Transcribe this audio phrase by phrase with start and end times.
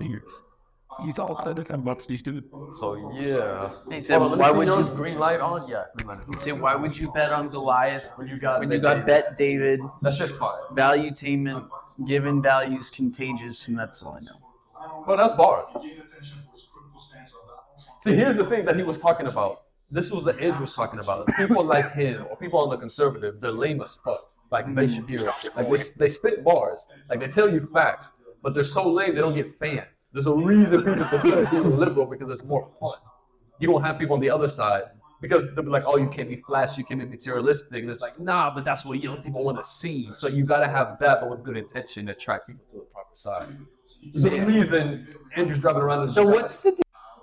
[0.00, 0.42] years.
[1.04, 2.46] He's all kind of bucks these dudes.
[2.78, 3.70] So yeah.
[3.90, 4.88] He said, Hold on, why see would yours.
[4.88, 5.68] you- green light on?
[5.68, 6.40] Yeah, green light.
[6.40, 9.06] Say, why would you bet on Goliath When you got when you got David.
[9.06, 10.74] Bet David, That's just part.
[10.74, 11.68] Value valuetainment,
[12.06, 15.04] given values contagious, and that's all I know.
[15.06, 15.68] Well, that's bars.
[18.00, 19.62] See, here's the thing that he was talking about.
[19.90, 21.26] This was the Edge was talking about.
[21.36, 24.30] People like him or people on the conservative, they're lame as fuck.
[24.50, 25.32] Like Ben Shapiro.
[25.56, 26.86] Like they, they spit bars.
[27.08, 28.12] Like they tell you facts,
[28.44, 30.10] but they're so lame they don't get fans.
[30.12, 32.98] There's a reason people prefer being liberal because it's more fun.
[33.58, 34.82] You don't have people on the other side
[35.22, 37.80] because they'll be like, oh, you can't be flashy, you can't be materialistic.
[37.80, 40.12] And it's like, nah, but that's what young people want to see.
[40.12, 43.14] So you gotta have that, but with good intention to attract people to the proper
[43.14, 43.56] side.
[44.12, 46.76] There's a reason Andrew's driving around So what's the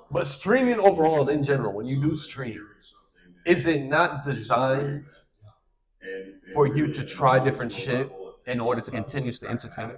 [0.10, 2.68] but streaming overall, in general, when you do stream,
[3.46, 5.06] is it not designed
[6.54, 8.12] for you to try different shit
[8.48, 9.92] in order to continuously entertain?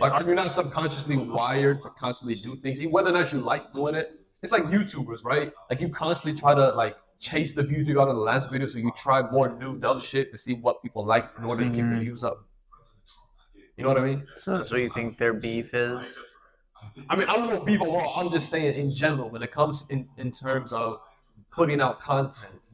[0.00, 3.72] Like, are you not subconsciously wired to constantly do things, whether or not you like
[3.72, 4.20] doing it?
[4.42, 5.52] It's like YouTubers, right?
[5.68, 8.68] Like you constantly try to like chase the views you got on the last video,
[8.68, 11.70] so you try more new dumb shit to see what people like in order to
[11.70, 12.00] keep your mm-hmm.
[12.00, 12.44] views up.
[13.76, 14.26] You know what I mean?
[14.36, 16.18] so that's what you think their beef is?
[17.08, 18.20] I mean, I don't know people law.
[18.20, 21.00] I'm just saying in general, when it comes in, in terms of
[21.50, 22.70] putting out content.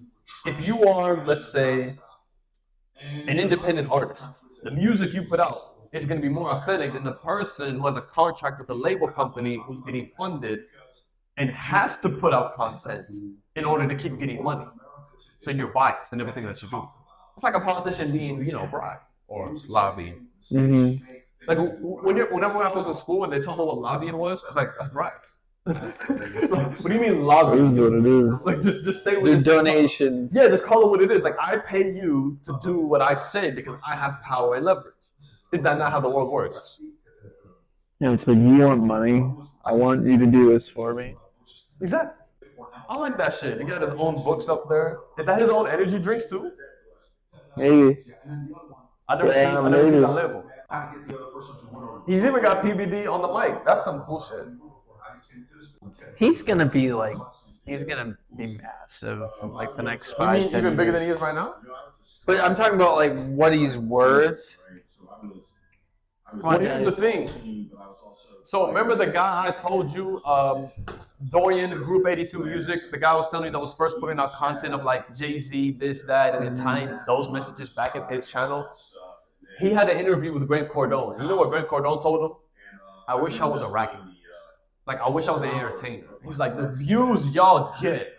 [0.46, 1.94] If you are, let's say,
[3.00, 7.04] an independent artist, the music you put out is going to be more authentic than
[7.04, 10.60] the person who has a contract with a label company who's getting funded
[11.36, 13.06] and has to put out content
[13.56, 14.66] in order to keep getting money.
[15.40, 16.88] So you're biased in everything that you do.
[17.34, 20.26] It's like a politician being, you know, bribed or lobbying.
[20.52, 21.04] Mm-hmm.
[21.46, 24.42] Like when you're, whenever I was in school and they told me what lobbying was,
[24.44, 25.12] it's like that's right.
[25.66, 27.72] like, what do you mean It lobbying?
[27.72, 28.42] is what it is.
[28.44, 29.42] Like just just say what Their it is.
[29.44, 30.34] donations.
[30.34, 31.22] Yeah, just call it what it is.
[31.22, 34.93] Like I pay you to do what I say because I have power and leverage.
[35.54, 36.80] Is that not how the world works?
[38.00, 39.24] Yeah, it's like you want money.
[39.64, 41.14] I want you to do this for me.
[41.80, 42.20] Exactly.
[42.88, 43.58] I like that shit.
[43.60, 44.98] He got his own books up there.
[45.16, 46.50] Is that his own energy drinks too?
[47.56, 48.04] Maybe.
[49.08, 50.44] I never Yeah, seen, I never seen that label.
[52.06, 53.64] He's even got PBD on the mic.
[53.64, 54.46] That's some cool shit.
[56.16, 57.16] He's gonna be like,
[57.64, 60.94] he's gonna be massive like the next You five, mean ten even bigger years.
[60.94, 61.54] than he is right now?
[62.26, 64.58] But I'm talking about like what he's worth.
[66.60, 67.70] Here's the thing.
[68.42, 70.68] So remember the guy I told you, um,
[71.30, 74.74] Dorian, Group 82 Music, the guy was telling you that was first putting out content
[74.74, 78.68] of like Jay Z, this, that, and then tying those messages back into his channel.
[79.58, 81.22] He had an interview with Grant Cardone.
[81.22, 82.36] You know what Grant Cardone told him?
[83.08, 84.00] I wish I was a rapper.
[84.86, 86.06] Like I wish I was an entertainer.
[86.24, 88.14] He's like the views y'all get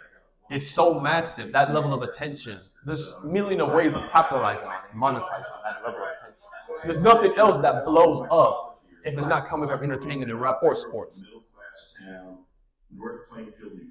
[0.49, 1.51] is so massive.
[1.51, 2.59] That level of attention.
[2.85, 6.49] There's a million of ways of capitalizing on it, monetizing that level of attention.
[6.83, 10.75] There's nothing else that blows up if it's not coming from entertainment and rap or
[10.75, 11.23] sports.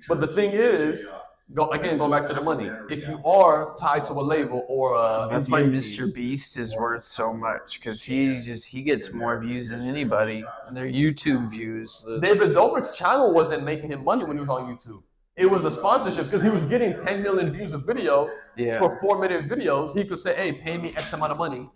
[0.08, 1.06] But the thing is,
[1.52, 2.70] go, again, going back to the money.
[2.90, 6.12] If you are tied to a label or a That's why NBA Mr.
[6.12, 10.44] Beast is worth so much because he just he gets more views than anybody.
[10.66, 12.06] And their YouTube views.
[12.20, 15.02] David Dobrik's channel wasn't making him money when he was on YouTube.
[15.36, 18.78] It was the sponsorship because he was getting 10 million views of video Yeah.
[18.78, 19.92] for four minute videos.
[19.92, 21.68] He could say, "Hey, pay me X amount of money,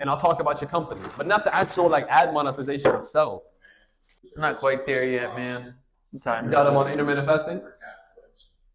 [0.00, 3.42] and I'll talk about your company," but not the actual like ad monetization itself.
[4.36, 5.74] Not quite there yet, man.
[6.22, 6.46] Time.
[6.46, 7.60] You got them on intermittent fasting.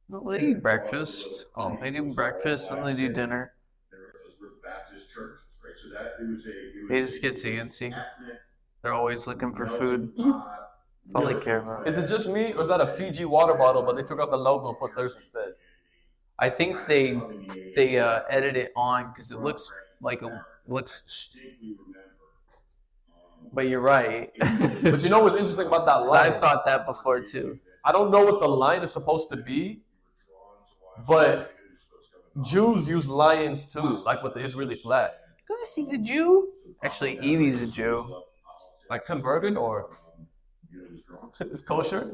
[0.10, 1.48] No, they eat breakfast.
[1.56, 1.78] Oh.
[1.82, 3.54] They do breakfast and they do dinner.
[6.90, 7.96] They just get antsy.
[8.82, 10.12] They're always looking for food.
[10.18, 11.88] That's all they care about.
[11.88, 14.30] Is it just me, or is that a Fiji water bottle, but they took out
[14.30, 15.54] the logo and put theirs instead?
[16.38, 17.20] I think they
[17.76, 19.72] they uh, edit it on because it looks
[20.02, 21.30] like a looks.
[23.54, 24.32] But you're right.
[24.84, 26.32] But you know what's interesting about that line?
[26.32, 27.60] I've thought that before too.
[27.86, 29.82] I don't know what the line is supposed to be,
[31.08, 31.54] but
[32.44, 35.12] Jews use lions too, like with the Israeli flag.
[35.48, 36.50] Gus, he's a Jew.
[36.84, 38.24] Actually, Evie's a Jew.
[38.90, 39.98] Like converted or
[41.40, 42.10] it's kosher.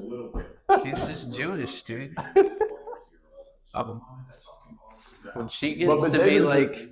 [0.83, 2.15] She's just Jewish, dude.
[3.73, 4.01] Um,
[5.33, 6.89] When she gets to be like,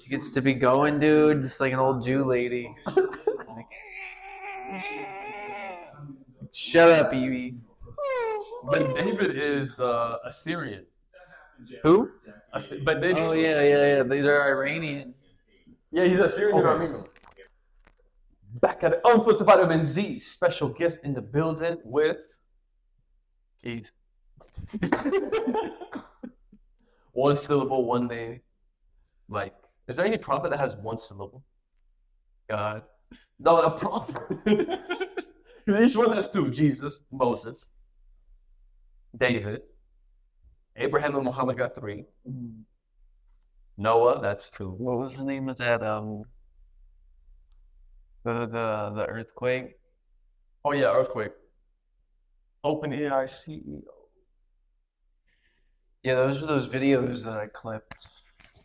[0.00, 2.74] she gets to be going, dude, just like an old Jew lady.
[2.86, 3.66] Like,
[6.52, 7.56] Shut up, Evie.
[8.64, 10.84] but David is uh, Assyrian.
[11.82, 12.10] Who?
[12.54, 14.02] Assy- But David, Oh yeah, yeah, yeah.
[14.02, 15.14] They're Iranian.
[15.90, 17.04] yeah, he's Assyrian and Armenian.
[18.60, 22.38] Back at the Unfiltered Vitamin Z, special guest in the building with
[23.62, 23.90] Keith.
[27.12, 28.40] one syllable, one name.
[29.28, 29.54] Like,
[29.88, 31.42] is there any prophet that has one syllable?
[32.48, 32.82] God.
[33.38, 34.22] No, a prophet.
[35.68, 37.70] Each one has two: Jesus, Moses,
[39.16, 39.62] David,
[40.76, 42.04] Abraham, and Muhammad got three.
[43.76, 44.70] Noah, that's two.
[44.70, 45.82] What was the name of that?
[45.82, 46.24] Um,
[48.24, 49.76] the the the earthquake.
[50.64, 51.32] Oh yeah, earthquake.
[52.64, 53.82] OpenAI CEO.
[56.04, 58.06] Yeah, those are those videos that I clipped.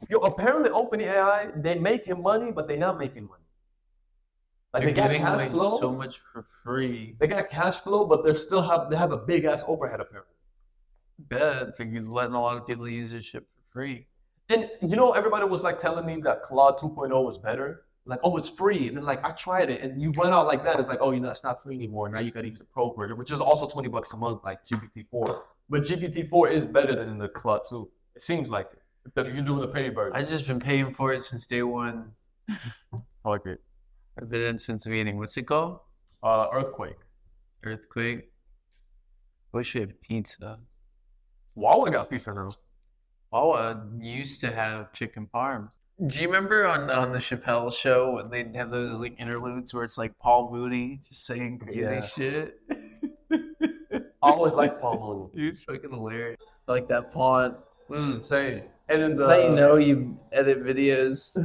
[0.09, 3.44] Yo, apparently OpenAI they making money, but they're not making money.
[4.73, 5.79] Like They're they got cash flow.
[5.79, 7.15] so much for free.
[7.19, 10.33] They got cash flow, but they still have they have a big ass overhead apparently.
[11.19, 14.07] Bad if you're letting a lot of people use this shit for free.
[14.49, 17.85] And you know, everybody was like telling me that Claude 2.0 was better.
[18.05, 18.88] Like, oh, it's free.
[18.88, 20.79] And then like I tried it, and you went out like that.
[20.79, 22.07] It's like, oh, you know, it's not free anymore.
[22.07, 24.41] Now you got to use the pro version, which is also 20 bucks a month,
[24.45, 25.41] like GPT-4.
[25.69, 27.89] But GPT-4 is better than the Claude 2.
[28.15, 28.81] It seems like it.
[29.15, 30.15] If you're doing the paid version.
[30.15, 32.12] I've just been paying for it since day one.
[32.50, 32.59] I
[33.30, 33.62] like it.
[34.19, 35.18] I've been in since the beginning.
[35.18, 35.80] What's it called?
[36.24, 36.95] Uh, Earthquake.
[37.63, 38.31] Earthquake.
[39.54, 40.59] Wish we had pizza.
[41.56, 42.54] Wawa got pizza now.
[43.31, 45.74] Wawa used to have chicken parms.
[46.06, 49.83] Do you remember on, on the Chappelle show when they'd have those like interludes where
[49.83, 52.01] it's like Paul Mooney just saying crazy Yeah.
[52.01, 52.59] shit?
[53.31, 56.38] I always like Paul Dude, it's fucking hilarious.
[56.68, 57.57] Like that font.
[57.89, 58.63] Mm.
[58.89, 61.36] And then the you know you edit videos.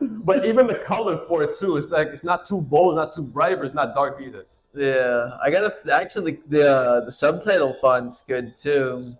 [0.24, 3.22] but even the color for it too, it's like it's not too bold, not too
[3.22, 4.46] bright, but it's not dark either.
[4.74, 9.12] yeah, I gotta actually the uh, the subtitle font's good too.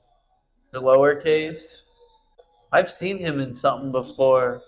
[0.73, 1.83] The lowercase.
[2.73, 4.62] I've seen him in something before.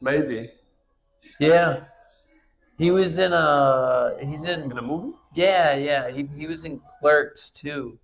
[0.00, 0.50] Maybe
[1.38, 1.84] Yeah,
[2.78, 4.16] he was in a.
[4.20, 4.70] He's in.
[4.70, 5.16] in a movie.
[5.34, 6.10] Yeah, yeah.
[6.10, 7.98] He he was in Clerks too.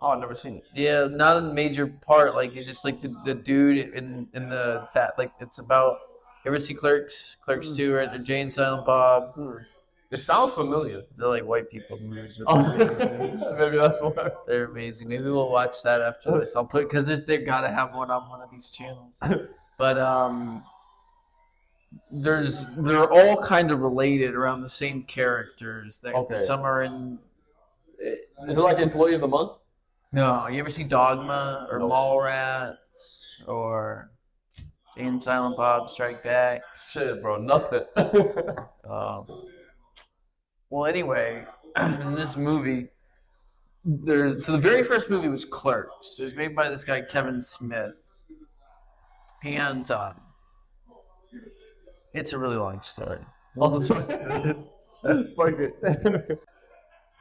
[0.00, 0.64] Oh, I've never seen it.
[0.74, 2.34] Yeah, not a major part.
[2.34, 5.14] Like it's just like the, the dude in in the fat.
[5.18, 5.98] Like it's about.
[6.46, 7.36] Ever see Clerks?
[7.42, 8.10] Clerks two, right?
[8.10, 9.34] The Jay and Silent Bob.
[10.10, 11.02] It sounds familiar.
[11.16, 12.40] They're like white people movies.
[12.46, 12.56] Oh,
[13.58, 14.30] maybe that's why.
[14.46, 15.08] They're amazing.
[15.08, 16.56] Maybe we'll watch that after this.
[16.56, 19.18] I'll put because they've gotta have one on one of these channels.
[19.78, 20.64] But um,
[22.10, 26.00] there's they're all kind of related around the same characters.
[26.00, 26.42] That Okay.
[26.42, 27.18] some are in.
[28.00, 29.57] Is it like Employee of the Month?
[30.12, 31.80] No, you ever see Dogma or.
[31.80, 34.10] Mallrats or
[34.96, 36.62] Jay and Silent Bob Strike Back?
[36.76, 37.84] Shit, bro, nothing.
[38.88, 39.26] Um,
[40.70, 41.44] well, anyway,
[41.76, 42.88] in this movie,
[43.84, 46.18] there's so the very first movie was Clerks.
[46.18, 48.06] It was made by this guy Kevin Smith,
[49.44, 50.14] and um,
[52.14, 53.20] it's a really long story.
[55.36, 56.40] Fuck it.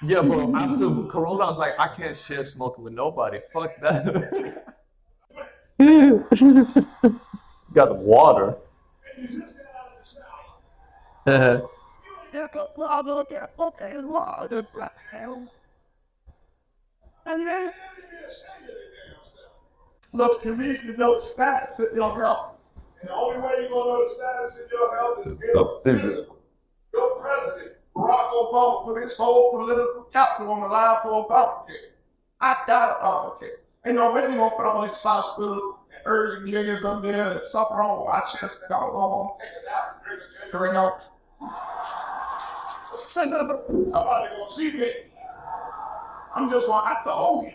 [0.02, 0.56] yeah, bro.
[0.56, 3.40] After Corona, I was like, I can't share smoking with nobody.
[3.54, 4.64] Fuck that.
[7.74, 8.56] Got the water.
[20.14, 22.60] Look to me, you know, stats that you'll help.
[23.02, 26.04] And the only way you're gonna know the status of your health is oh, get
[26.94, 28.86] your president, Barack Obama.
[28.86, 31.92] Put his whole political capital on the line for Obamacare.
[32.40, 33.58] I doubt Obamacare.
[33.86, 37.48] Ain't no way you gonna put all these hospitals and urgent millions up there and
[37.48, 39.30] suffer on my chest and go home.
[39.40, 40.22] Take it out, drink
[40.54, 40.74] a drink.
[40.74, 41.12] Notes.
[43.08, 43.48] Somebody
[43.94, 44.92] gonna see me.
[46.36, 47.54] I'm just like, I told you.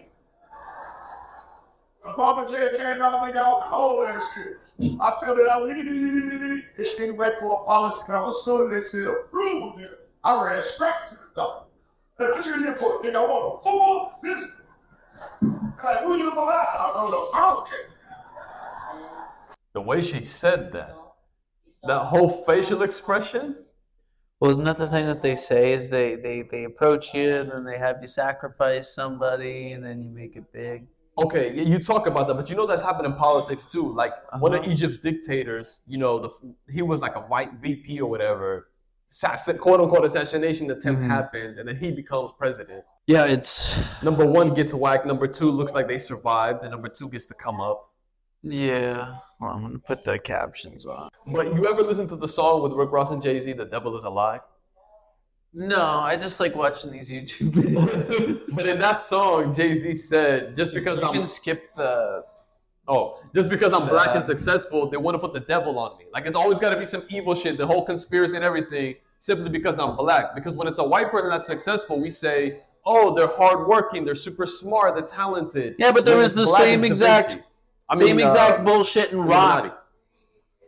[2.04, 4.56] Obamacare ain't nothing out cold as shit.
[5.00, 5.68] I feel it out.
[6.76, 8.12] This thing went for a policy.
[8.12, 9.98] I was so they said, approve it.
[10.24, 11.66] I ran scratch to the doctor.
[12.18, 14.12] And put your report, you know, on the floor.
[14.22, 14.44] This.
[15.82, 16.68] Like, who you know that?
[16.68, 17.28] I don't know.
[17.34, 17.78] I don't care.
[19.72, 20.94] The way she said that,
[21.84, 23.56] that whole facial expression.
[24.38, 27.50] Well, isn't that the thing that they say is they, they, they approach you and
[27.50, 30.86] then they have you sacrifice somebody and then you make it big.
[31.18, 33.92] Okay, you talk about that, but you know that's happened in politics too.
[33.92, 34.70] Like one of uh-huh.
[34.70, 38.68] Egypt's dictators, you know, the, he was like a white VP or whatever.
[39.58, 41.08] Quote unquote assassination attempt Mhm.
[41.08, 42.82] happens, and then he becomes president.
[43.06, 45.06] Yeah, it's Number one gets whacked.
[45.06, 47.88] Number two looks like they survived, and number two gets to come up.
[48.42, 49.16] yeah.
[49.40, 51.08] Well, I'm gonna put the captions on.
[51.26, 53.96] But you ever listen to the song with Rick Ross and Jay Z, "The Devil
[53.96, 54.40] Is a Lie"?
[55.54, 58.54] No, I just like watching these YouTube videos.
[58.56, 62.24] but in that song, Jay Z said, "Just because you I'm can skip the.
[62.88, 66.06] Oh, just because I'm black and successful, they want to put the devil on me.
[66.12, 69.48] Like it's always got to be some evil shit, the whole conspiracy and everything, simply
[69.50, 70.34] because I'm black.
[70.34, 74.46] Because when it's a white person that's successful, we say, oh, they're hardworking, they're super
[74.46, 75.76] smart, they're talented.
[75.78, 77.44] Yeah, but there was the same exact-
[77.88, 79.68] I mean, Same uh, exact bullshit in Illuminati.
[79.68, 79.86] rock.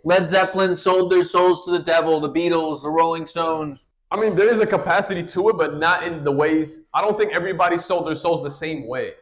[0.04, 2.20] Led Zeppelin sold their souls to the devil.
[2.20, 3.86] The Beatles, the Rolling Stones.
[4.10, 6.80] I mean, there is a capacity to it, but not in the ways.
[6.92, 9.14] I don't think everybody sold their souls the same way.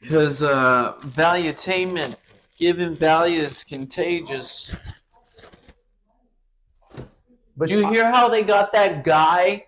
[0.00, 2.16] Because uh, valuetainment,
[2.58, 4.74] giving value is contagious.
[7.56, 9.66] But you hear how they got that guy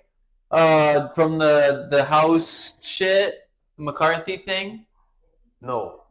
[0.51, 4.87] uh, from the the house shit, McCarthy thing?
[5.61, 6.03] no.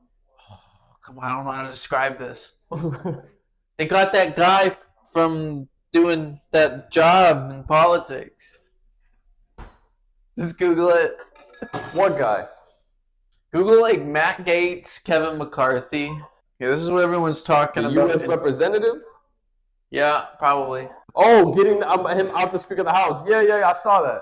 [1.06, 2.56] Come on, I don't know how to describe this.
[3.78, 4.76] They got that guy
[5.14, 8.58] from doing that job in politics.
[10.38, 11.16] Just Google it.
[11.94, 12.48] what guy?
[13.54, 16.12] Google like Matt Gaetz, Kevin McCarthy.
[16.60, 18.10] Yeah, this is what everyone's talking The about.
[18.10, 18.24] U.S.
[18.28, 19.02] representative?
[19.92, 20.90] yeah, probably.
[21.16, 23.24] Oh, getting um, him out the Speaker of the House.
[23.28, 24.22] Yeah, yeah, yeah, I saw that.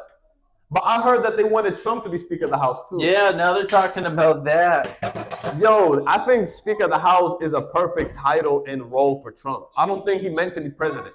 [0.72, 2.98] But I heard that they wanted Trump to be Speaker of the House too.
[3.00, 5.56] Yeah, now they're talking about that.
[5.60, 9.68] Yo, I think Speaker of the House is a perfect title and role for Trump.
[9.78, 11.14] I don't think he meant to be president.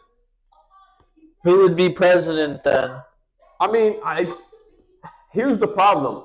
[1.45, 2.93] Who would be president then?
[3.61, 4.33] I mean, I
[5.33, 6.25] here's the problem.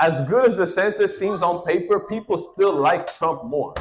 [0.00, 3.74] As good as the DeSantis seems on paper, people still like Trump more.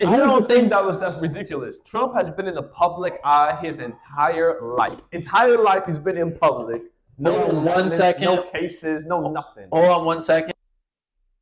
[0.00, 1.80] I don't think that was that's ridiculous.
[1.80, 4.98] Trump has been in the public eye his entire life.
[5.12, 6.82] Entire life he's been in public.
[7.18, 8.24] No Hold on one nothing, second.
[8.24, 9.68] No cases, no nothing.
[9.72, 10.52] Hold on one second.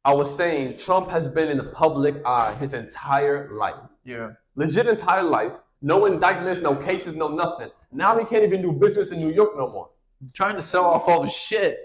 [0.05, 3.75] I was saying Trump has been in the public eye his entire life.
[4.05, 4.33] Yeah.
[4.55, 5.53] Legit entire life.
[5.83, 7.71] No indictments, no cases, no nothing.
[7.91, 9.91] Now he can't even do business in New York no more.
[10.33, 11.79] Trying to sell off all the shit.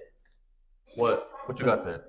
[0.95, 1.29] What?
[1.45, 2.03] What you got there?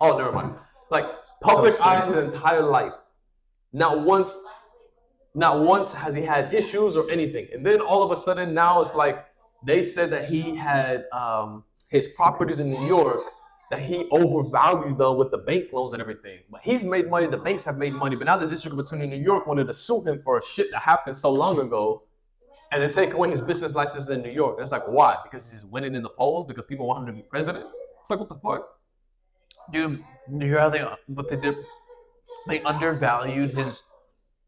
[0.00, 0.54] Oh, never mind.
[0.90, 1.06] Like
[1.40, 2.92] public eye his entire life.
[3.74, 4.38] Not once,
[5.34, 7.48] not once has he had issues or anything.
[7.52, 9.26] And then all of a sudden now it's like
[9.66, 13.20] they said that he had um, his properties in New York
[13.70, 16.38] that he overvalued them with the bank loans and everything.
[16.50, 17.26] But he's made money.
[17.26, 18.14] The banks have made money.
[18.14, 20.70] But now the district attorney in New York wanted to sue him for a shit
[20.70, 22.04] that happened so long ago.
[22.70, 24.58] And then take away his business license in New York.
[24.60, 25.16] It's like, why?
[25.24, 26.46] Because he's winning in the polls?
[26.46, 27.66] Because people want him to be president?
[28.00, 28.68] It's like, what the fuck?
[29.72, 31.56] Dude, you hear how they what they did?
[32.46, 33.82] They undervalued his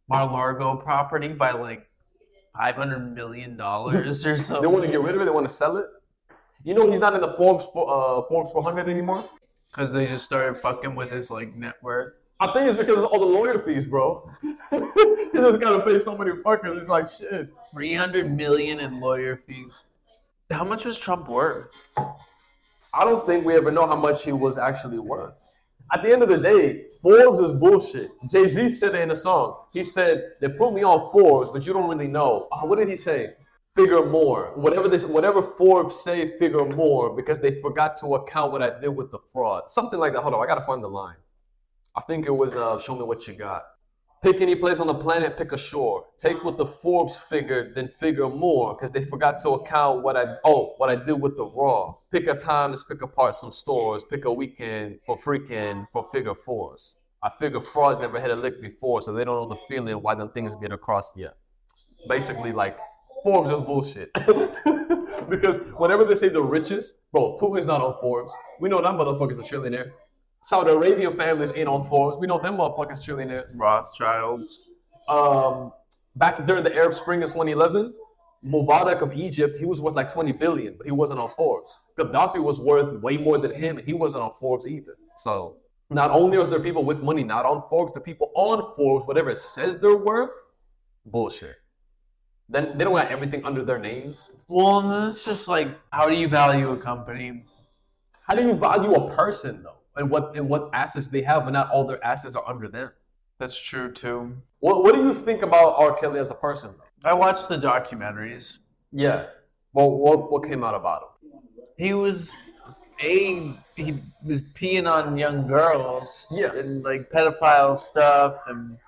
[0.08, 1.88] Mar-Largo property by like
[2.56, 4.62] five hundred million dollars or something.
[4.62, 5.24] They want to get rid of it.
[5.24, 5.86] They want to sell it.
[6.64, 9.28] You know he's not in the Forbes for, uh, Forbes 400 anymore.
[9.70, 12.18] because they just started fucking with his like net worth.
[12.38, 14.30] I think it's because of all the lawyer fees, bro.
[14.42, 14.50] he
[15.32, 16.78] just gotta pay so many fuckers.
[16.80, 17.48] It's like shit.
[17.72, 19.84] Three hundred million in lawyer fees.
[20.50, 21.68] How much was Trump worth?
[21.96, 25.40] I don't think we ever know how much he was actually worth.
[25.92, 28.10] At the end of the day, Forbes is bullshit.
[28.28, 29.66] Jay Z said it in a song.
[29.72, 32.48] He said they put me on Forbes, but you don't really know.
[32.50, 33.34] Uh, what did he say?
[33.76, 34.52] Figure more.
[34.56, 38.88] Whatever this, whatever Forbes say, figure more, because they forgot to account what I did
[38.88, 39.70] with the fraud.
[39.70, 40.22] Something like that.
[40.22, 41.16] Hold on, I gotta find the line.
[41.94, 43.62] I think it was uh, show me what you got.
[44.26, 46.06] Pick any place on the planet, pick a shore.
[46.18, 50.34] Take what the Forbes figured, then figure more, because they forgot to account what I
[50.44, 51.94] oh what I did with the raw.
[52.10, 54.02] Pick a time to pick apart some stores.
[54.02, 56.96] Pick a weekend for freaking for figure fours.
[57.22, 60.16] I figure frauds never had a lick before, so they don't know the feeling why
[60.16, 61.36] them things get across yet.
[62.08, 62.80] Basically, like
[63.22, 64.12] Forbes is bullshit.
[65.28, 68.34] because whenever they say the richest, bro, Putin's not on Forbes.
[68.58, 69.92] We know that motherfucker's a trillionaire.
[70.46, 72.18] Saudi Arabian families in on Forbes.
[72.20, 73.58] We know them motherfuckers trillionaires.
[73.58, 74.60] Rothschilds.
[75.08, 75.72] Um,
[76.14, 77.92] back during the Arab Spring of 2011,
[78.46, 81.76] Mubarak of Egypt, he was worth like 20 billion, but he wasn't on Forbes.
[81.98, 84.96] Gaddafi was worth way more than him, and he wasn't on Forbes either.
[85.16, 85.56] So
[85.90, 89.30] not only is there people with money not on Forbes, the people on Forbes, whatever
[89.30, 90.30] it says they're worth,
[91.06, 91.56] bullshit.
[92.48, 94.30] Then they don't got everything under their names.
[94.46, 97.42] Well, and it's just like, how do you value a company?
[98.22, 99.75] How do you value a person though?
[99.96, 102.90] And what and what assets they have, but not all their assets are under them.
[103.38, 104.36] That's true too.
[104.60, 105.94] What What do you think about R.
[105.94, 106.74] Kelly as a person?
[107.04, 108.58] I watched the documentaries.
[108.92, 109.26] Yeah.
[109.72, 111.40] Well, what what came out about him?
[111.76, 112.36] He was
[113.02, 116.26] a he was peeing on young girls.
[116.30, 116.52] Yeah.
[116.54, 118.78] And like pedophile stuff and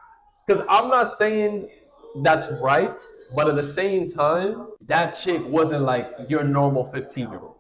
[0.47, 1.69] Because I'm not saying
[2.23, 2.99] that's right,
[3.37, 7.57] but at the same time, that chick wasn't like your normal 15 year old.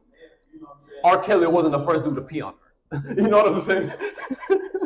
[1.04, 1.18] R.
[1.18, 2.67] Kelly wasn't the first dude to pee on her.
[3.16, 3.92] you know what I'm saying?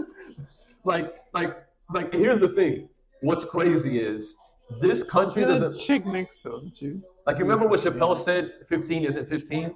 [0.85, 1.56] like, like,
[1.92, 2.12] like.
[2.12, 2.88] Here's the thing.
[3.21, 4.37] What's crazy is
[4.80, 5.78] this country doesn't.
[5.78, 7.02] chick next to him, too.
[7.26, 8.52] Like, you remember what Chappelle said?
[8.68, 9.75] 15 isn't 15.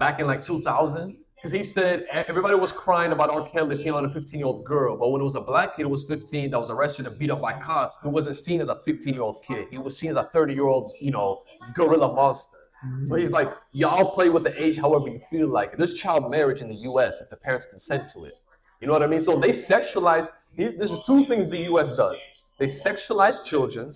[0.00, 1.16] Back in like 2000.
[1.36, 3.46] Because he said everybody was crying about R.
[3.46, 5.82] Kelly cheating on a 15 year old girl, but when it was a black kid
[5.82, 8.68] who was 15 that was arrested and beat up by cops, he wasn't seen as
[8.68, 9.68] a 15 year old kid.
[9.70, 11.42] He was seen as a 30 year old, you know,
[11.74, 12.56] gorilla monster.
[12.86, 13.08] Mm.
[13.08, 15.76] So he's like, y'all play with the age however you feel like.
[15.76, 17.20] There's child marriage in the U.S.
[17.20, 18.34] if the parents consent to it.
[18.80, 19.20] You know what I mean?
[19.20, 20.28] So they sexualize.
[20.56, 21.96] This is two things the U.S.
[21.96, 22.20] does.
[22.58, 23.94] They sexualize children,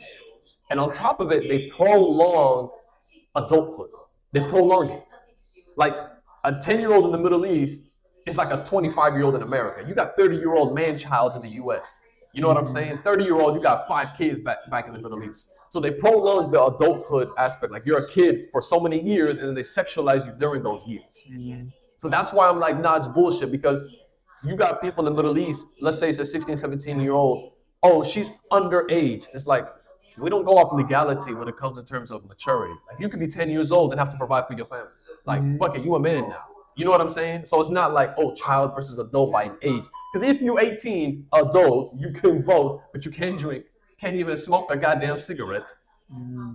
[0.70, 2.70] And on top of it, they prolong
[3.36, 3.90] adulthood.
[4.32, 5.04] They prolong it.
[5.76, 5.96] Like
[6.44, 7.84] a 10 year old in the Middle East
[8.26, 9.86] is like a 25 year old in America.
[9.86, 12.00] You got 30 year old man child in the US.
[12.32, 13.00] You know what I'm saying?
[13.04, 15.50] 30 year old, you got five kids back, back in the Middle East.
[15.70, 17.72] So they prolong the adulthood aspect.
[17.72, 20.86] Like you're a kid for so many years and then they sexualize you during those
[20.86, 21.26] years.
[22.00, 23.82] So that's why I'm like, nah, it's bullshit because
[24.44, 27.52] you got people in the Middle East, let's say it's a 16, 17 year old,
[27.82, 29.26] oh, she's underage.
[29.34, 29.66] It's like,
[30.16, 32.74] we don't go off legality when it comes in terms of maturity.
[32.90, 34.90] Like you could be 10 years old and have to provide for your family.
[35.26, 35.58] Like, mm-hmm.
[35.58, 36.44] fuck it, you a man now.
[36.78, 37.44] You know what I'm saying?
[37.44, 39.84] So it's not like, oh, child versus adult by age.
[40.12, 43.64] Because if you're 18, adult, you can vote, but you can't drink,
[44.00, 45.74] can't even smoke a goddamn cigarette.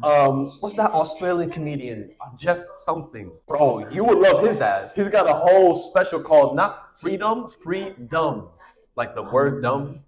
[0.01, 2.11] Um, what's that Australian comedian?
[2.21, 3.33] Uh, Jeff something.
[3.49, 4.93] Bro, you would love his ass.
[4.93, 8.47] He's got a whole special called not freedom, freedom.
[8.95, 9.99] Like the word dumb.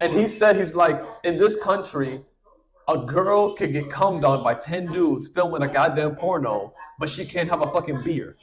[0.00, 2.22] And he said he's like, in this country,
[2.88, 7.26] a girl could get cummed on by 10 dudes filming a goddamn porno, but she
[7.26, 8.36] can't have a fucking beer.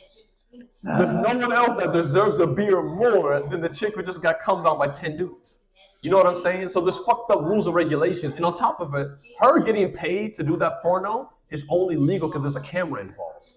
[0.84, 4.40] There's no one else that deserves a beer more than the chick who just got
[4.40, 5.60] cummed on by 10 dudes.
[6.02, 6.70] You know what I'm saying?
[6.70, 8.34] So there's fucked up rules and regulations.
[8.34, 9.08] And on top of it,
[9.40, 13.52] her getting paid to do that porno is only legal because there's a camera involved.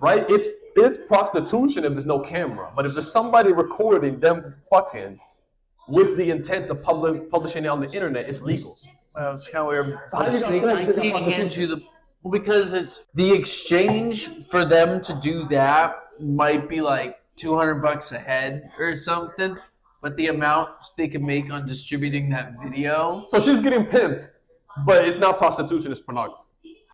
[0.00, 0.24] Right?
[0.28, 2.70] It's it's prostitution if there's no camera.
[2.74, 5.18] But if there's somebody recording them fucking
[5.88, 8.78] with the intent of public, publishing it on the internet, it's legal.
[9.14, 9.98] Well, it's kind of weird.
[10.08, 11.82] So how do you I think- I friends that think hands you the
[12.22, 17.76] well, because it's the exchange for them to do that might be like two hundred
[17.76, 19.56] bucks a head or something,
[20.02, 23.24] but the amount they can make on distributing that video.
[23.28, 24.30] So she's getting pimped,
[24.84, 26.42] but it's not prostitution, it's pornography.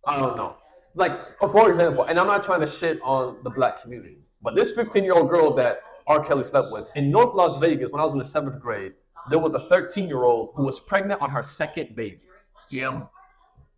[0.05, 0.55] I don't know.
[0.95, 4.71] Like, for example, and I'm not trying to shit on the black community, but this
[4.71, 6.23] 15 year old girl that R.
[6.23, 8.93] Kelly slept with in North Las Vegas when I was in the seventh grade,
[9.29, 12.21] there was a 13 year old who was pregnant on her second baby.
[12.69, 13.01] Yeah.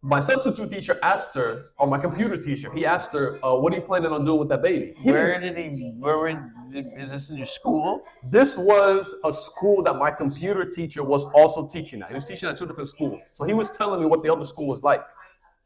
[0.02, 3.76] My substitute teacher asked her, or my computer teacher, he asked her, uh, "What are
[3.76, 5.94] you planning on doing with that baby?" He Where did he?
[6.00, 6.30] Where were,
[6.74, 8.06] is this in your school?
[8.32, 12.08] This was a school that my computer teacher was also teaching at.
[12.08, 13.24] He was teaching at two different schools.
[13.34, 15.04] So he was telling me what the other school was like.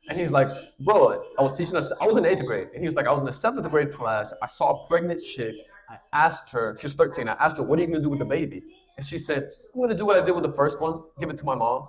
[0.10, 2.70] And he's like, bro, I was teaching us, I was in eighth grade.
[2.74, 4.34] And he was like, I was in the seventh grade class.
[4.42, 5.56] I saw a pregnant chick.
[5.90, 7.30] I asked her, she was 13.
[7.30, 8.64] I asked her, what are you going to do with the baby?
[8.98, 11.30] And she said, I'm going to do what I did with the first one, give
[11.30, 11.88] it to my mom.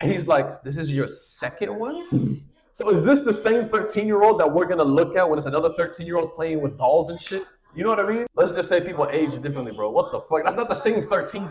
[0.00, 2.40] And he's like, this is your second one?
[2.72, 5.46] So is this the same 13 year old that we're gonna look at when it's
[5.46, 7.44] another 13 year old playing with dolls and shit?
[7.74, 8.26] You know what I mean?
[8.34, 9.90] Let's just say people age differently, bro.
[9.90, 10.44] What the fuck?
[10.44, 11.48] That's not the same 13.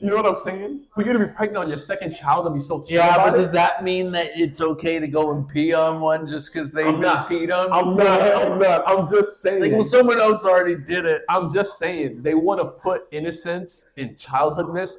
[0.00, 0.86] You know what I'm saying?
[0.94, 3.34] For you to be pregnant on your second child and be so chill Yeah, but
[3.34, 6.70] it, does that mean that it's okay to go and pee on one just because
[6.72, 7.28] they I'm not.
[7.28, 7.72] peed on?
[7.72, 8.20] I'm not.
[8.20, 8.88] I'm not.
[8.88, 9.62] I'm just saying.
[9.62, 11.22] Like, well, someone else already did it.
[11.28, 14.94] I'm just saying they want to put innocence and childhoodness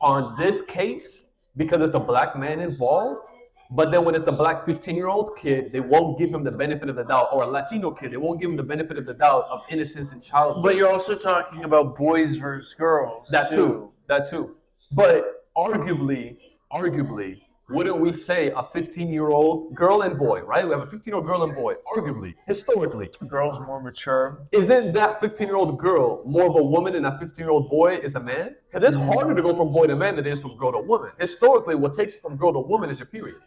[0.00, 1.26] on this case
[1.56, 3.28] because there's a black man involved.
[3.72, 6.50] But then when it's the black 15 year old kid, they won't give him the
[6.50, 9.06] benefit of the doubt, or a Latino kid, they won't give him the benefit of
[9.06, 10.64] the doubt of innocence and childhood.
[10.64, 13.28] But you're also talking about boys versus girls.
[13.28, 14.56] that too, that too.
[14.92, 16.36] But arguably,
[16.72, 20.64] arguably, wouldn't we say a 15 year old girl and boy, right?
[20.66, 21.74] We have a 15 year old girl and boy.
[21.96, 24.46] Arguably, historically, Girls more mature.
[24.52, 27.70] isn't that 15 year old girl more of a woman and that 15 year old
[27.70, 28.56] boy is a man?
[28.72, 30.78] Because it's harder to go from boy to man than it is from girl to
[30.78, 31.10] woman.
[31.18, 33.40] Historically, what takes you from girl to woman is your period,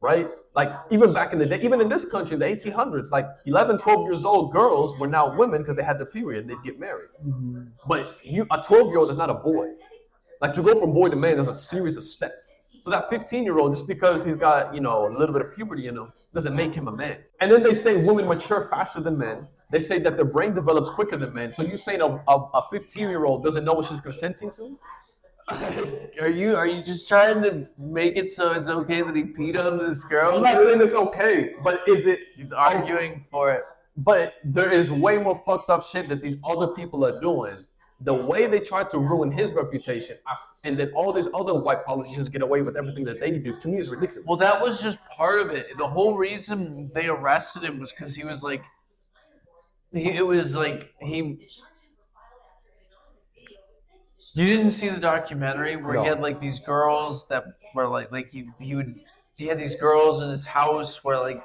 [0.00, 0.28] right?
[0.54, 3.78] Like even back in the day, even in this country, in the 1800s, like 11,
[3.78, 7.08] 12 years old girls were now women because they had the period, they'd get married.
[7.24, 7.62] Mm-hmm.
[7.86, 9.68] But you, a 12 year old is not a boy.
[10.40, 12.59] Like to go from boy to man, there's a series of steps.
[12.82, 15.54] So that 15 year old, just because he's got, you know, a little bit of
[15.54, 17.18] puberty in him, doesn't make him a man.
[17.40, 19.46] And then they say women mature faster than men.
[19.70, 21.52] They say that their brain develops quicker than men.
[21.52, 24.78] So you're saying a, a 15 year old doesn't know what she's consenting to?
[26.20, 29.58] Are you are you just trying to make it so it's okay that he peed
[29.58, 30.36] on this girl?
[30.36, 32.20] I'm not saying it's okay, but is it?
[32.36, 33.64] He's arguing for it.
[33.96, 37.64] But there is way more fucked up shit that these other people are doing.
[38.02, 40.16] The way they tried to ruin his reputation,
[40.64, 43.68] and then all these other white politicians get away with everything that they do, to
[43.68, 44.24] me is ridiculous.
[44.26, 45.76] Well, that was just part of it.
[45.76, 48.62] The whole reason they arrested him was because he was like,
[49.92, 51.46] he, it was like he.
[54.32, 56.02] You didn't see the documentary where No.
[56.02, 58.94] he had like these girls that were like like he he would
[59.36, 61.42] he had these girls in his house where like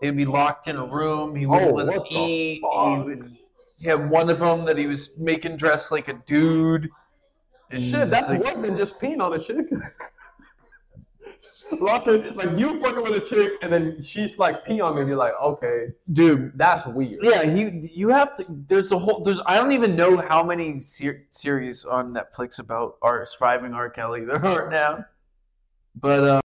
[0.00, 1.34] they'd be locked in a room.
[1.34, 2.60] He wouldn't Oh, let them eat.
[2.62, 3.36] He would.
[3.78, 6.88] He had one of them that he was making dress like a dude.
[7.70, 9.66] And Shit, that's like, worse than just peeing on a chick.
[11.70, 15.18] Like you fucking with a chick, and then she's like pee on me, and you're
[15.18, 16.52] like, okay, dude.
[16.54, 17.20] that's weird.
[17.22, 17.86] Yeah, he.
[17.92, 18.46] You have to.
[18.48, 19.20] There's a whole.
[19.22, 19.40] There's.
[19.44, 23.90] I don't even know how many ser- series on Netflix about our surviving R.
[23.90, 25.04] Kelly there are now.
[25.94, 26.36] But uh,